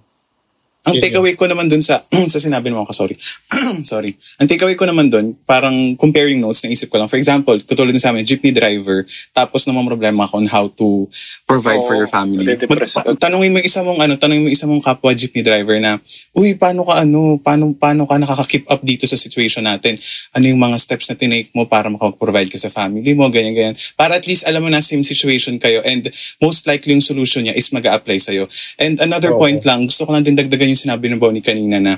Ang 0.85 1.01
takeaway 1.01 1.33
ko 1.33 1.49
naman 1.49 1.65
dun 1.65 1.81
sa 1.81 2.05
sa 2.33 2.37
sinabi 2.37 2.69
mo 2.69 2.85
ako, 2.85 2.93
sorry. 2.93 3.17
sorry. 3.91 4.13
Ang 4.37 4.45
takeaway 4.45 4.77
ko 4.77 4.85
naman 4.85 5.09
dun, 5.09 5.33
parang 5.49 5.73
comparing 5.97 6.37
notes 6.37 6.61
na 6.61 6.69
isip 6.69 6.93
ko 6.93 7.01
lang. 7.01 7.09
For 7.09 7.17
example, 7.17 7.57
tutulad 7.65 7.89
na 7.89 7.97
sa 7.97 8.13
amin, 8.13 8.21
jeepney 8.21 8.53
driver, 8.53 9.01
tapos 9.33 9.65
naman 9.65 9.89
problema 9.89 10.29
ako 10.29 10.45
on 10.45 10.47
how 10.47 10.65
to 10.69 11.09
provide 11.49 11.81
for 11.81 11.97
Oo, 11.97 12.05
your 12.05 12.11
family. 12.11 12.45
Mag- 12.45 12.93
ka. 12.93 13.17
tanungin 13.17 13.57
mo 13.57 13.59
isa 13.65 13.81
mong 13.81 13.99
ano, 14.05 14.13
tanungin 14.21 14.45
mo 14.45 14.49
isa 14.53 14.69
mong 14.69 14.85
kapwa 14.85 15.09
jeepney 15.17 15.41
driver 15.41 15.73
na, 15.81 15.97
uy, 16.37 16.53
paano 16.53 16.85
ka 16.85 17.01
ano, 17.01 17.41
paano 17.41 17.73
paano 17.73 18.05
ka 18.05 18.21
nakaka-keep 18.21 18.69
up 18.69 18.85
dito 18.85 19.09
sa 19.09 19.17
situation 19.17 19.65
natin? 19.65 19.97
Ano 20.37 20.45
yung 20.45 20.61
mga 20.61 20.77
steps 20.77 21.09
na 21.09 21.17
tinake 21.17 21.49
mo 21.57 21.65
para 21.65 21.89
makapag-provide 21.89 22.53
ka 22.53 22.61
sa 22.61 22.69
family 22.69 23.17
mo, 23.17 23.25
ganyan 23.33 23.57
ganyan. 23.57 23.75
Para 23.97 24.21
at 24.21 24.29
least 24.29 24.45
alam 24.45 24.61
mo 24.61 24.69
na 24.69 24.85
same 24.85 25.01
situation 25.01 25.57
kayo 25.57 25.81
and 25.81 26.13
most 26.37 26.69
likely 26.69 26.93
yung 26.93 27.01
solution 27.01 27.41
niya 27.41 27.57
is 27.57 27.73
mag-a-apply 27.73 28.21
sa'yo. 28.21 28.45
And 28.77 29.01
another 29.01 29.33
Oo. 29.33 29.41
point 29.41 29.65
lang, 29.65 29.89
gusto 29.89 30.05
ko 30.05 30.13
lang 30.13 30.21
din 30.21 30.37
dagdagan 30.37 30.74
yung 30.75 30.83
sinabi 30.91 31.07
ng 31.07 31.17
Bonnie 31.17 31.39
kanina 31.39 31.79
na 31.79 31.95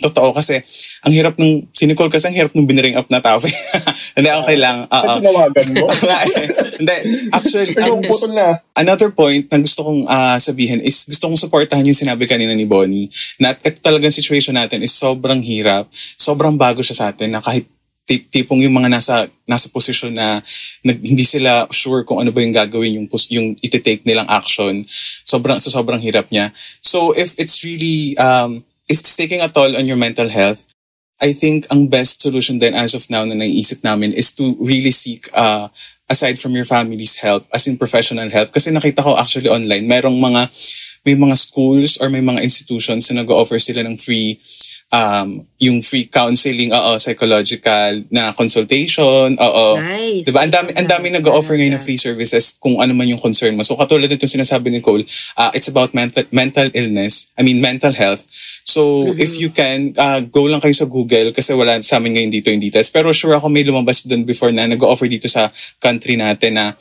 totoo 0.00 0.32
kasi 0.32 0.58
ang 1.04 1.12
hirap 1.12 1.36
nung 1.36 1.68
sinicall 1.76 2.08
kasi 2.08 2.26
ang 2.26 2.36
hirap 2.36 2.52
nung 2.56 2.64
biniring 2.64 2.96
up 2.96 3.06
na 3.12 3.20
tao. 3.20 3.38
Hindi, 4.16 4.28
okay 4.32 4.56
lang. 4.56 4.88
Oo. 4.88 4.96
ano 4.96 5.20
tinawagan 5.20 5.68
mo? 5.76 5.86
Hindi, 6.80 6.96
actually, 7.36 7.76
ang- 7.76 8.00
na. 8.32 8.56
another 8.80 9.12
point 9.12 9.44
na 9.52 9.60
gusto 9.60 9.84
kong 9.84 10.08
ah, 10.08 10.40
sabihin 10.40 10.80
is 10.80 11.04
gusto 11.04 11.28
kong 11.28 11.36
supportahan 11.36 11.84
yung 11.84 11.96
sinabi 11.96 12.24
kanina 12.24 12.56
ni 12.56 12.64
Bonnie 12.64 13.12
na 13.36 13.52
ito 13.52 13.76
talagang 13.84 14.12
situation 14.12 14.56
natin 14.56 14.80
is 14.80 14.96
sobrang 14.96 15.44
hirap, 15.44 15.86
sobrang 16.16 16.56
bago 16.56 16.80
siya 16.80 16.96
sa 16.96 17.04
atin 17.12 17.36
na 17.36 17.44
kahit 17.44 17.68
tipong 18.06 18.62
yung 18.64 18.74
mga 18.74 18.90
nasa 18.90 19.30
nasa 19.46 19.70
posisyon 19.70 20.14
na 20.14 20.42
nag, 20.82 20.98
hindi 20.98 21.22
sila 21.22 21.66
sure 21.70 22.02
kung 22.02 22.18
ano 22.20 22.34
ba 22.34 22.42
yung 22.42 22.54
gagawin 22.54 22.96
yung 22.98 23.06
yung 23.30 23.54
iti-take 23.62 24.02
nilang 24.02 24.26
action. 24.26 24.82
Sobrang 25.22 25.62
so 25.62 25.70
sobrang 25.70 26.02
hirap 26.02 26.26
niya. 26.28 26.50
So 26.82 27.14
if 27.14 27.38
it's 27.38 27.62
really 27.62 28.18
um 28.18 28.66
if 28.90 28.98
it's 28.98 29.14
taking 29.14 29.40
a 29.40 29.48
toll 29.48 29.78
on 29.78 29.86
your 29.86 30.00
mental 30.00 30.26
health 30.26 30.70
I 31.20 31.36
think 31.36 31.68
ang 31.68 31.92
best 31.92 32.24
solution 32.24 32.58
then 32.58 32.72
as 32.72 32.96
of 32.96 33.04
now 33.12 33.28
na 33.28 33.36
naiisip 33.36 33.84
namin 33.84 34.16
is 34.16 34.32
to 34.40 34.56
really 34.56 34.90
seek 34.90 35.28
uh, 35.36 35.68
aside 36.08 36.40
from 36.40 36.56
your 36.56 36.64
family's 36.64 37.20
help 37.20 37.44
as 37.52 37.68
in 37.68 37.76
professional 37.76 38.26
help. 38.32 38.56
Kasi 38.56 38.72
nakita 38.72 39.04
ko 39.04 39.20
actually 39.20 39.52
online 39.52 39.84
merong 39.84 40.16
mga 40.16 40.48
may 41.04 41.12
mga 41.12 41.36
schools 41.36 42.00
or 42.00 42.08
may 42.08 42.24
mga 42.24 42.40
institutions 42.40 43.12
na 43.12 43.20
nag-offer 43.20 43.60
sila 43.60 43.84
ng 43.84 44.00
free 44.00 44.40
um 44.90 45.46
yung 45.62 45.78
free 45.86 46.10
counseling 46.10 46.74
oo 46.74 46.98
psychological 46.98 48.02
na 48.10 48.34
consultation 48.34 49.38
oo 49.38 49.78
Nice. 49.78 50.26
Diba? 50.26 50.42
Ang 50.42 50.50
dami, 50.50 50.70
ang 50.74 50.88
dami 50.90 51.06
nag-offer 51.14 51.54
ngayon 51.54 51.78
ng 51.78 51.84
free 51.84 52.00
services 52.00 52.58
kung 52.58 52.82
ano 52.82 52.90
man 52.90 53.06
yung 53.06 53.22
concern 53.22 53.54
mo. 53.54 53.62
So 53.62 53.78
katulad 53.78 54.10
nito 54.10 54.26
sinasabi 54.26 54.74
ni 54.74 54.82
Cole, 54.82 55.06
uh, 55.38 55.50
it's 55.54 55.70
about 55.70 55.94
mental 55.94 56.26
mental 56.34 56.66
illness, 56.74 57.30
I 57.38 57.46
mean 57.46 57.62
mental 57.62 57.94
health. 57.94 58.26
So 58.66 59.14
if 59.14 59.38
you 59.38 59.50
can, 59.54 59.94
uh, 59.94 60.20
go 60.26 60.46
lang 60.50 60.58
kayo 60.58 60.74
sa 60.74 60.86
Google 60.86 61.30
kasi 61.30 61.54
wala 61.54 61.78
sa 61.82 62.02
amin 62.02 62.18
ngayon 62.18 62.32
dito 62.34 62.50
yung 62.50 62.62
details. 62.62 62.90
Pero 62.90 63.14
sure 63.14 63.38
ako 63.38 63.46
may 63.46 63.62
lumabas 63.62 64.02
doon 64.06 64.26
before 64.26 64.50
na 64.50 64.66
nag-offer 64.66 65.06
dito 65.06 65.30
sa 65.30 65.54
country 65.78 66.18
natin 66.18 66.58
na 66.58 66.74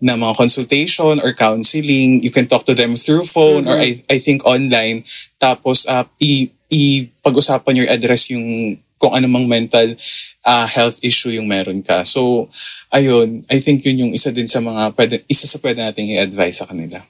na 0.00 0.16
mga 0.16 0.32
consultation 0.32 1.20
or 1.20 1.36
counseling. 1.36 2.24
You 2.24 2.32
can 2.32 2.48
talk 2.48 2.64
to 2.64 2.72
them 2.72 2.96
through 2.96 3.28
phone 3.28 3.68
or 3.68 3.76
I, 3.76 4.00
I 4.08 4.16
think 4.16 4.48
online. 4.48 5.04
Tapos 5.36 5.84
uh, 5.84 6.08
i, 6.24 6.48
i 6.70 7.10
pag-usapan 7.22 7.84
your 7.84 7.90
address 7.90 8.30
yung 8.30 8.78
kung 9.00 9.16
anumang 9.16 9.48
mental 9.48 9.96
uh, 10.44 10.66
health 10.68 11.00
issue 11.00 11.32
yung 11.32 11.48
meron 11.48 11.80
ka. 11.80 12.04
So, 12.04 12.52
ayun, 12.92 13.42
I 13.48 13.58
think 13.64 13.80
yun 13.88 14.06
yung 14.06 14.12
isa 14.12 14.28
din 14.28 14.44
sa 14.44 14.60
mga 14.60 14.92
pwede, 14.92 15.24
isa 15.24 15.48
sa 15.48 15.56
pwede 15.64 15.80
nating 15.80 16.20
i-advise 16.20 16.60
sa 16.60 16.68
kanila. 16.68 17.00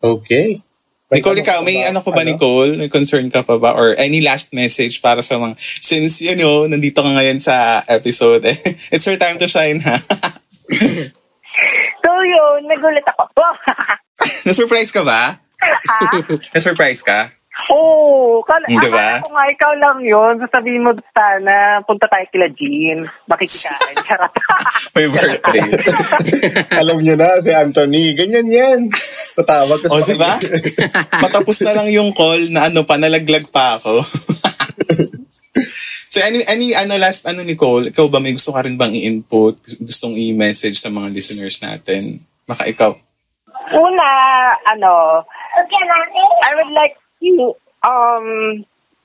Okay. 0.00 0.64
Nicole, 1.08 1.40
ikaw, 1.40 1.64
may 1.64 1.84
ano 1.84 2.04
ko 2.04 2.12
ba, 2.12 2.24
Nicole? 2.24 2.76
May 2.76 2.92
concern 2.92 3.28
ka 3.32 3.40
pa 3.44 3.56
ba? 3.56 3.72
Or 3.76 3.96
any 3.96 4.20
last 4.20 4.52
message 4.56 5.00
para 5.00 5.20
sa 5.20 5.36
mga, 5.36 5.56
since, 5.60 6.20
you 6.24 6.36
know, 6.36 6.64
nandito 6.68 7.00
ka 7.00 7.08
ngayon 7.08 7.40
sa 7.40 7.84
episode, 7.88 8.44
eh, 8.48 8.56
it's 8.92 9.04
your 9.04 9.16
time 9.20 9.36
to 9.36 9.48
shine, 9.48 9.80
ha? 9.84 9.96
So 11.98 12.10
yun, 12.24 12.64
nagulat 12.64 13.04
ako. 13.04 13.28
Na-surprise 14.48 14.90
ka 14.94 15.02
ba? 15.04 15.36
ha? 15.60 16.00
Na-surprise 16.56 17.02
ka? 17.04 17.30
Oo. 17.68 18.40
Kala, 18.42 18.64
Hmm, 18.64 18.80
diba? 18.80 18.96
akala 18.96 19.20
ko 19.20 19.28
nga 19.30 19.44
ikaw 19.52 19.72
lang 19.76 19.98
yun. 20.00 20.34
Sasabihin 20.40 20.84
mo 20.84 20.90
sana, 21.12 21.84
punta 21.84 22.08
tayo 22.08 22.24
kila 22.32 22.48
Jean. 22.56 23.04
Makikikain. 23.28 23.96
Charot. 24.08 24.32
May 24.96 25.06
birthday. 25.12 25.60
Alam 26.80 27.04
niyo 27.04 27.14
na, 27.14 27.38
si 27.44 27.52
Anthony. 27.52 28.16
Ganyan 28.16 28.48
yan. 28.48 28.80
Tatawag 29.36 29.78
ka 29.84 29.88
o, 29.92 30.00
sa 30.00 30.08
di 30.08 30.16
ba? 30.16 30.32
Patapos 31.20 31.60
na 31.62 31.76
lang 31.76 31.92
yung 31.92 32.10
call 32.16 32.48
na 32.48 32.72
ano, 32.72 32.88
panalaglag 32.88 33.46
pa 33.52 33.76
ako. 33.76 34.00
so, 36.12 36.24
any, 36.24 36.40
any, 36.48 36.72
ano, 36.72 36.96
last, 36.96 37.28
ano, 37.28 37.44
Nicole, 37.44 37.92
ikaw 37.92 38.08
ba 38.08 38.18
may 38.18 38.32
gusto 38.32 38.50
ka 38.50 38.64
rin 38.64 38.80
bang 38.80 38.96
i-input? 38.96 39.60
Gustong 39.78 40.16
i-message 40.16 40.80
sa 40.80 40.88
mga 40.88 41.12
listeners 41.12 41.60
natin? 41.60 42.16
Maka 42.48 42.64
ikaw. 42.64 42.96
Una, 43.76 44.08
ano, 44.64 45.20
I 45.58 46.50
would 46.56 46.72
like 46.72 46.96
you, 47.36 47.52
um, 47.84 48.26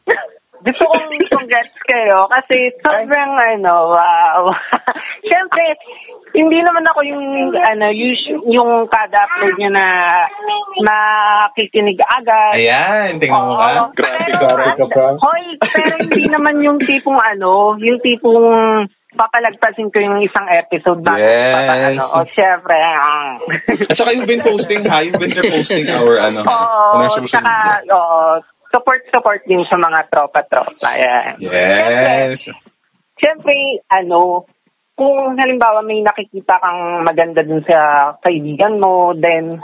gusto 0.63 0.83
kong 0.87 1.11
congrats 1.27 1.75
kayo 1.83 2.23
kasi 2.31 2.71
sobrang 2.79 3.35
ano, 3.35 3.91
wow. 3.91 4.41
Siyempre, 5.27 5.75
hindi 6.31 6.63
naman 6.63 6.87
ako 6.87 6.99
yung 7.03 7.51
ano, 7.51 7.91
usu- 7.91 8.47
yung 8.47 8.87
kada 8.87 9.27
upload 9.27 9.59
niya 9.59 9.71
na 9.75 9.87
makikinig 10.79 11.99
agad. 11.99 12.55
Ayan, 12.55 13.19
tingnan 13.19 13.43
mo 13.43 13.59
ka. 13.59 13.91
Grabe, 13.91 14.31
grabe 14.31 14.69
ka, 14.79 14.85
Frank. 14.87 15.17
Hoy, 15.19 15.43
pero 15.59 15.93
hindi 15.99 16.23
naman 16.31 16.63
yung 16.63 16.79
tipong 16.79 17.19
ano, 17.19 17.75
yung 17.77 17.99
tipong 17.99 18.47
papalagpasin 19.13 19.87
ko 19.87 19.97
yung 19.97 20.19
isang 20.19 20.45
episode 20.47 20.99
bago 20.99 21.17
Yes. 21.17 21.53
papaano. 21.53 22.01
O, 22.01 22.17
syempre. 22.29 22.77
ah. 22.77 23.33
At 23.87 23.95
saka 23.95 24.11
you've 24.11 24.27
been 24.27 24.41
posting, 24.41 24.81
ha? 24.83 24.99
You've 24.99 25.17
been 25.17 25.31
reposting 25.31 25.85
our, 25.93 26.17
ano? 26.19 26.41
Oo, 26.41 26.77
on 26.97 27.01
our 27.01 27.11
social 27.11 27.39
tsaka, 27.39 27.53
media. 27.79 27.93
oo, 27.93 28.19
support-support 28.69 29.41
din 29.45 29.61
sa 29.63 29.77
mga 29.77 29.99
tropa-tropa. 30.09 30.89
Yes. 31.37 32.49
Siyempre, 33.15 33.53
ano, 33.87 34.49
kung 34.93 35.37
halimbawa 35.37 35.81
may 35.81 36.01
nakikita 36.01 36.57
kang 36.57 37.01
maganda 37.01 37.41
dun 37.41 37.61
sa 37.63 38.11
kaibigan 38.19 38.77
mo, 38.77 39.13
then 39.13 39.61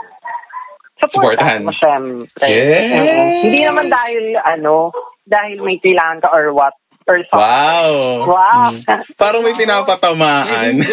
Supportahan. 1.00 1.64
mo 1.64 1.72
syempre. 1.72 2.44
Yes. 2.44 2.92
Oo. 2.92 3.24
Hindi 3.40 3.60
naman 3.64 3.88
dahil, 3.88 4.36
ano, 4.36 4.92
dahil 5.24 5.58
may 5.60 5.80
kailangan 5.80 6.20
ka 6.20 6.28
or 6.28 6.52
what, 6.52 6.76
or 7.06 7.18
something. 7.28 7.40
Wow. 7.40 7.92
Wow. 8.28 8.68
Mm. 8.72 9.02
Parang 9.16 9.42
may 9.44 9.54
pinapatamaan. 9.56 10.72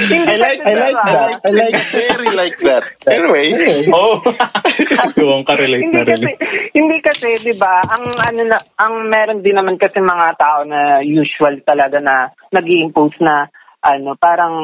I 0.00 0.36
like, 0.40 0.60
I 0.64 0.74
like 0.80 1.00
that. 1.12 1.30
I 1.44 1.50
like 1.52 1.76
Very 1.92 2.30
like 2.32 2.56
that. 2.64 2.84
Anyway, 3.04 3.52
oh. 3.92 4.16
Yung 5.20 5.44
ka-relate 5.44 5.84
hindi 5.84 5.96
na 5.96 6.04
kasi 6.08 6.24
relate. 6.24 6.40
hindi 6.72 6.96
kasi 7.04 7.28
'di 7.36 7.54
ba 7.60 7.84
ang 7.84 8.04
ano 8.08 8.40
na 8.48 8.58
ang 8.80 8.94
meron 9.10 9.44
din 9.44 9.56
naman 9.56 9.76
kasi 9.76 10.00
mga 10.00 10.36
tao 10.40 10.64
na 10.64 11.02
usual 11.04 11.60
talaga 11.66 12.00
na 12.00 12.32
nag-impose 12.54 13.18
na 13.20 13.48
ano 13.80 14.16
parang 14.16 14.54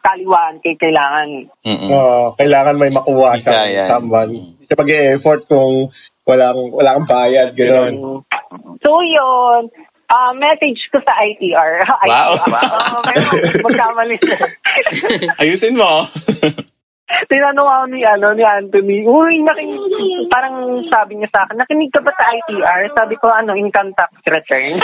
kaliwaan 0.00 0.60
kay 0.64 0.76
kailangan 0.80 1.50
Mm-mm. 1.60 1.88
uh, 1.92 2.32
kailangan 2.36 2.76
may 2.76 2.92
makuha 2.92 3.36
siya 3.36 3.86
someone. 3.86 4.32
Hindi 4.32 4.64
siya 4.64 4.76
mag-e-effort 4.76 5.40
kung 5.48 5.92
walang, 6.26 6.74
wala 6.74 6.98
kang 6.98 7.08
bayad, 7.08 7.48
gano'n. 7.54 7.94
So 8.82 8.90
yun, 9.00 9.70
ah, 10.10 10.34
message 10.34 10.90
ko 10.90 10.98
sa 11.00 11.14
ITR. 11.22 11.86
Wow. 12.10 12.34
ITR. 12.34 12.54
Oh, 12.96 13.02
magkamali 13.62 14.16
siya. 14.18 14.38
Ayusin 15.40 15.78
mo. 15.78 16.04
Tinanong 17.06 17.70
ako 17.70 17.84
ni, 17.94 18.02
ano, 18.02 18.34
ni 18.34 18.42
Anthony, 18.42 19.06
uy, 19.06 19.38
nakinig, 19.38 20.26
parang 20.26 20.82
sabi 20.90 21.14
niya 21.16 21.30
sa 21.30 21.46
akin, 21.46 21.62
nakinig 21.62 21.94
ka 21.94 22.02
ba 22.02 22.10
sa 22.10 22.34
ITR? 22.34 22.90
Sabi 22.92 23.14
ko, 23.22 23.30
ano, 23.30 23.54
income 23.54 23.94
tax 23.94 24.10
return. 24.26 24.82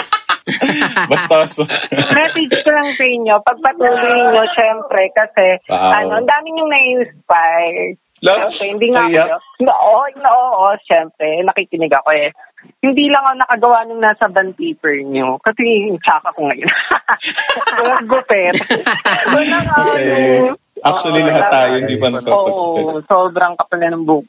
Bastos. 1.11 1.67
message 2.15 2.55
ko 2.63 2.71
lang 2.71 2.95
sa 2.95 3.05
inyo, 3.07 3.35
pagpatuloy 3.43 4.19
nyo, 4.31 4.45
syempre, 4.55 5.11
kasi, 5.11 5.59
Wow. 5.67 5.99
ano, 5.99 6.13
ang 6.23 6.29
dami 6.31 6.49
nyo 6.55 6.65
na-inspire. 6.71 7.99
Love. 8.23 8.49
Syempre, 8.49 8.67
hindi 8.71 8.87
nga 8.91 9.03
ako. 9.05 9.37
No, 9.61 9.73
oo, 9.75 10.03
no, 10.17 10.31
oo, 10.31 10.69
syempre, 10.83 11.43
nakikinig 11.43 11.91
ako 11.91 12.11
eh. 12.15 12.31
Hindi 12.79 13.11
lang 13.11 13.27
ako 13.27 13.35
nakagawa 13.37 13.79
nung 13.85 13.99
nasa 13.99 14.31
band 14.31 14.55
paper 14.55 15.03
nyo. 15.03 15.35
Kasi 15.43 15.91
tsaka 15.99 16.31
ko 16.31 16.47
ngayon. 16.47 16.71
Walang 17.83 18.07
gupit. 18.07 18.55
Walang 19.27 19.67
Okay. 19.67 20.39
ano. 20.39 20.55
Actually, 20.83 21.23
Oo, 21.23 21.29
lahat 21.29 21.43
wala. 21.43 21.53
tayo 21.53 21.73
hindi 21.79 21.97
pa 21.97 22.09
nakapagpapit. 22.09 22.83
Oo, 22.85 23.03
sobrang 23.05 23.53
kapal 23.55 23.81
ng 23.83 24.03
mo. 24.07 24.23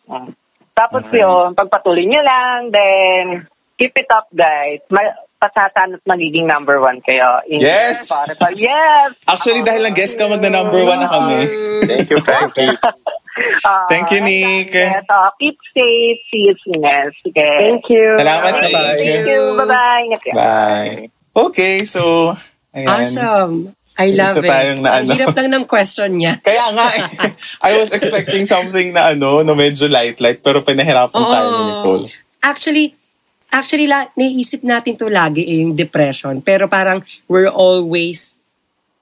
Tapos 0.74 1.02
Okay. 1.06 1.22
yun, 1.22 1.54
pagpatuloy 1.54 2.06
nyo 2.06 2.22
lang, 2.22 2.74
then 2.74 3.46
keep 3.78 3.94
it 3.94 4.10
up 4.10 4.26
guys. 4.34 4.82
Ma- 4.90 5.14
pasasanot 5.38 6.00
magiging 6.08 6.48
number 6.48 6.80
one 6.80 6.98
kayo 7.04 7.44
in 7.46 7.60
Yes! 7.60 8.08
Spotify. 8.08 8.56
Yes! 8.56 9.12
Actually, 9.28 9.62
dahil 9.62 9.84
lang 9.84 9.94
guest 9.94 10.16
ka, 10.16 10.26
magna 10.26 10.50
number 10.50 10.82
one 10.82 10.98
na 10.98 11.10
kami. 11.10 11.38
Thank 11.84 12.10
you, 12.10 12.18
thank 12.24 12.54
Ah, 13.66 13.90
Thank 13.90 14.14
you, 14.14 14.22
Nick. 14.22 14.70
Yes, 14.74 15.06
ah, 15.10 15.34
keep 15.42 15.58
safe. 15.74 16.22
See 16.30 16.44
you 16.50 16.56
soon. 16.62 16.86
Sige. 17.26 17.42
Thank 17.42 17.84
you. 17.90 18.06
Salamat, 18.22 18.52
Bye. 18.54 18.62
Nick. 18.62 18.74
Thank 19.02 19.26
you. 19.26 19.42
Bye-bye. 19.58 20.06
Bye. 20.38 20.94
Okay, 21.34 21.82
so, 21.84 22.34
ayan. 22.70 22.88
Awesome. 22.88 23.56
I 23.94 24.10
love 24.10 24.38
Isa 24.38 24.42
it. 24.42 24.50
tayong 24.50 24.82
na 24.82 24.90
Ang 24.98 25.06
ano. 25.06 25.14
hirap 25.14 25.34
lang 25.38 25.50
ng 25.54 25.66
question 25.70 26.10
niya. 26.18 26.42
Kaya 26.46 26.66
nga, 26.74 26.86
eh, 26.98 27.30
I 27.62 27.78
was 27.78 27.94
expecting 27.94 28.46
something 28.50 28.90
na 28.90 29.14
ano, 29.14 29.46
no 29.46 29.54
medyo 29.54 29.86
light-light, 29.86 30.42
pero 30.42 30.66
pinahirapan 30.66 31.14
tayo 31.14 31.48
ni 31.50 31.62
Nicole. 31.70 32.06
Actually, 32.42 32.86
actually, 33.54 33.86
la, 33.86 34.10
naiisip 34.18 34.66
natin 34.66 34.98
to 34.98 35.10
lagi 35.14 35.46
eh, 35.46 35.62
yung 35.62 35.78
depression. 35.78 36.42
Pero 36.42 36.66
parang 36.66 37.06
we're 37.30 37.54
always, 37.54 38.34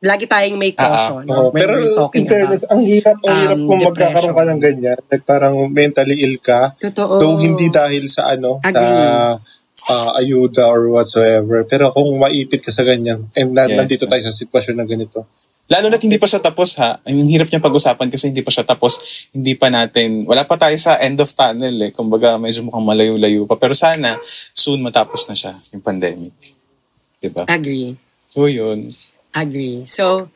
lagi 0.02 0.26
tayong 0.26 0.58
may 0.58 0.74
caution 0.74 1.30
Oo, 1.30 1.54
when 1.54 1.62
pero 1.62 1.78
we're 1.78 1.94
talking 1.94 2.26
in 2.26 2.30
fairness, 2.30 2.66
about. 2.66 2.74
ang 2.74 2.82
hirap, 2.82 3.18
ang 3.22 3.38
hirap 3.38 3.58
um, 3.62 3.68
kung 3.70 3.82
magkakaroon 3.86 4.34
ka 4.34 4.42
depression. 4.42 4.50
ng 4.50 4.62
ganyan. 4.62 5.00
Like 5.06 5.24
parang 5.24 5.54
mentally 5.70 6.18
ill 6.26 6.38
ka. 6.42 6.74
Totoo. 6.76 7.22
Though 7.22 7.38
hindi 7.38 7.70
dahil 7.70 8.10
sa 8.10 8.34
ano, 8.34 8.58
Agree. 8.60 8.82
sa 8.82 9.38
ah, 9.90 10.12
ayuda 10.18 10.66
or 10.68 10.90
whatsoever. 10.90 11.62
Pero 11.66 11.94
kung 11.94 12.18
maipit 12.18 12.62
ka 12.62 12.74
sa 12.74 12.82
ganyan, 12.82 13.30
and 13.34 13.54
na, 13.54 13.70
Yes. 13.70 13.78
nandito 13.78 14.06
tayo 14.06 14.22
sa 14.22 14.34
sitwasyon 14.34 14.82
na 14.82 14.90
ganito. 14.90 15.22
Lalo 15.70 15.88
na 15.88 15.96
hindi 15.96 16.18
pa 16.18 16.26
siya 16.26 16.42
tapos 16.42 16.76
ha. 16.82 16.98
Ang 17.06 17.30
hirap 17.30 17.48
niya 17.48 17.62
pag-usapan 17.62 18.10
kasi 18.10 18.34
hindi 18.34 18.42
pa 18.42 18.50
siya 18.50 18.66
tapos. 18.66 19.00
Hindi 19.32 19.54
pa 19.54 19.70
natin, 19.70 20.26
wala 20.26 20.44
pa 20.44 20.58
tayo 20.58 20.76
sa 20.76 20.98
end 20.98 21.22
of 21.22 21.30
tunnel 21.32 21.78
eh. 21.78 21.94
Kumbaga 21.94 22.36
medyo 22.36 22.66
mukhang 22.66 22.84
malayo-layo 22.84 23.46
pa. 23.46 23.56
Pero 23.56 23.78
sana, 23.78 24.18
soon 24.52 24.82
matapos 24.82 25.30
na 25.30 25.38
siya, 25.38 25.54
yung 25.72 25.80
pandemic. 25.80 26.34
Diba? 27.22 27.46
Agree. 27.46 27.94
So 28.26 28.50
yun. 28.50 28.90
Agree. 29.32 29.88
So, 29.88 30.30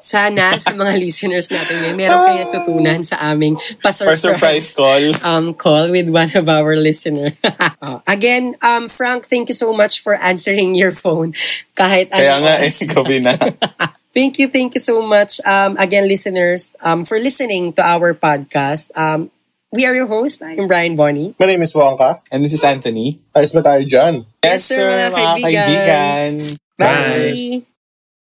sana 0.00 0.56
sa 0.56 0.72
mga 0.72 0.94
listeners 1.02 1.50
natin 1.50 1.74
ngayon, 1.82 1.96
meron 1.98 2.20
kayo 2.24 2.38
natutunan 2.48 3.00
sa 3.02 3.16
aming 3.28 3.58
For 3.82 3.92
surprise 3.92 4.22
pa-surprise 4.22 4.68
call. 4.72 5.04
um, 5.28 5.52
call 5.54 5.90
with 5.90 6.08
one 6.08 6.30
of 6.34 6.46
our 6.48 6.74
listeners. 6.76 7.34
Oh, 7.78 8.02
again, 8.10 8.58
um, 8.58 8.90
Frank, 8.90 9.30
thank 9.30 9.46
you 9.46 9.54
so 9.54 9.70
much 9.70 10.02
for 10.02 10.18
answering 10.18 10.74
your 10.74 10.90
phone. 10.90 11.30
Kahit 11.78 12.10
Kaya 12.10 12.42
ano 12.42 12.50
nga 12.50 12.58
eh, 12.58 12.74
gabi 12.74 13.22
na. 13.22 13.38
Thank 14.10 14.42
you, 14.42 14.50
thank 14.50 14.74
you 14.74 14.82
so 14.82 14.98
much. 14.98 15.38
Um, 15.46 15.78
again, 15.78 16.10
listeners, 16.10 16.74
um, 16.82 17.06
for 17.06 17.22
listening 17.22 17.70
to 17.78 17.82
our 17.86 18.18
podcast. 18.18 18.90
Um, 18.98 19.30
we 19.70 19.86
are 19.86 19.94
your 19.94 20.10
host. 20.10 20.42
I'm 20.42 20.66
Brian 20.66 20.98
Bonnie. 20.98 21.38
My 21.38 21.46
name 21.46 21.62
is 21.62 21.70
Wonka. 21.70 22.18
And 22.34 22.42
this 22.42 22.52
is 22.52 22.66
Anthony. 22.66 23.22
Ayos 23.30 23.54
ba 23.54 23.62
tayo 23.62 23.86
dyan? 23.86 24.26
Yes, 24.42 24.66
sir, 24.66 24.90
mga 24.90 25.14
mga 25.14 25.34
kaibigan. 25.38 25.44
kaibigan. 25.46 26.32
Bye. 26.74 27.77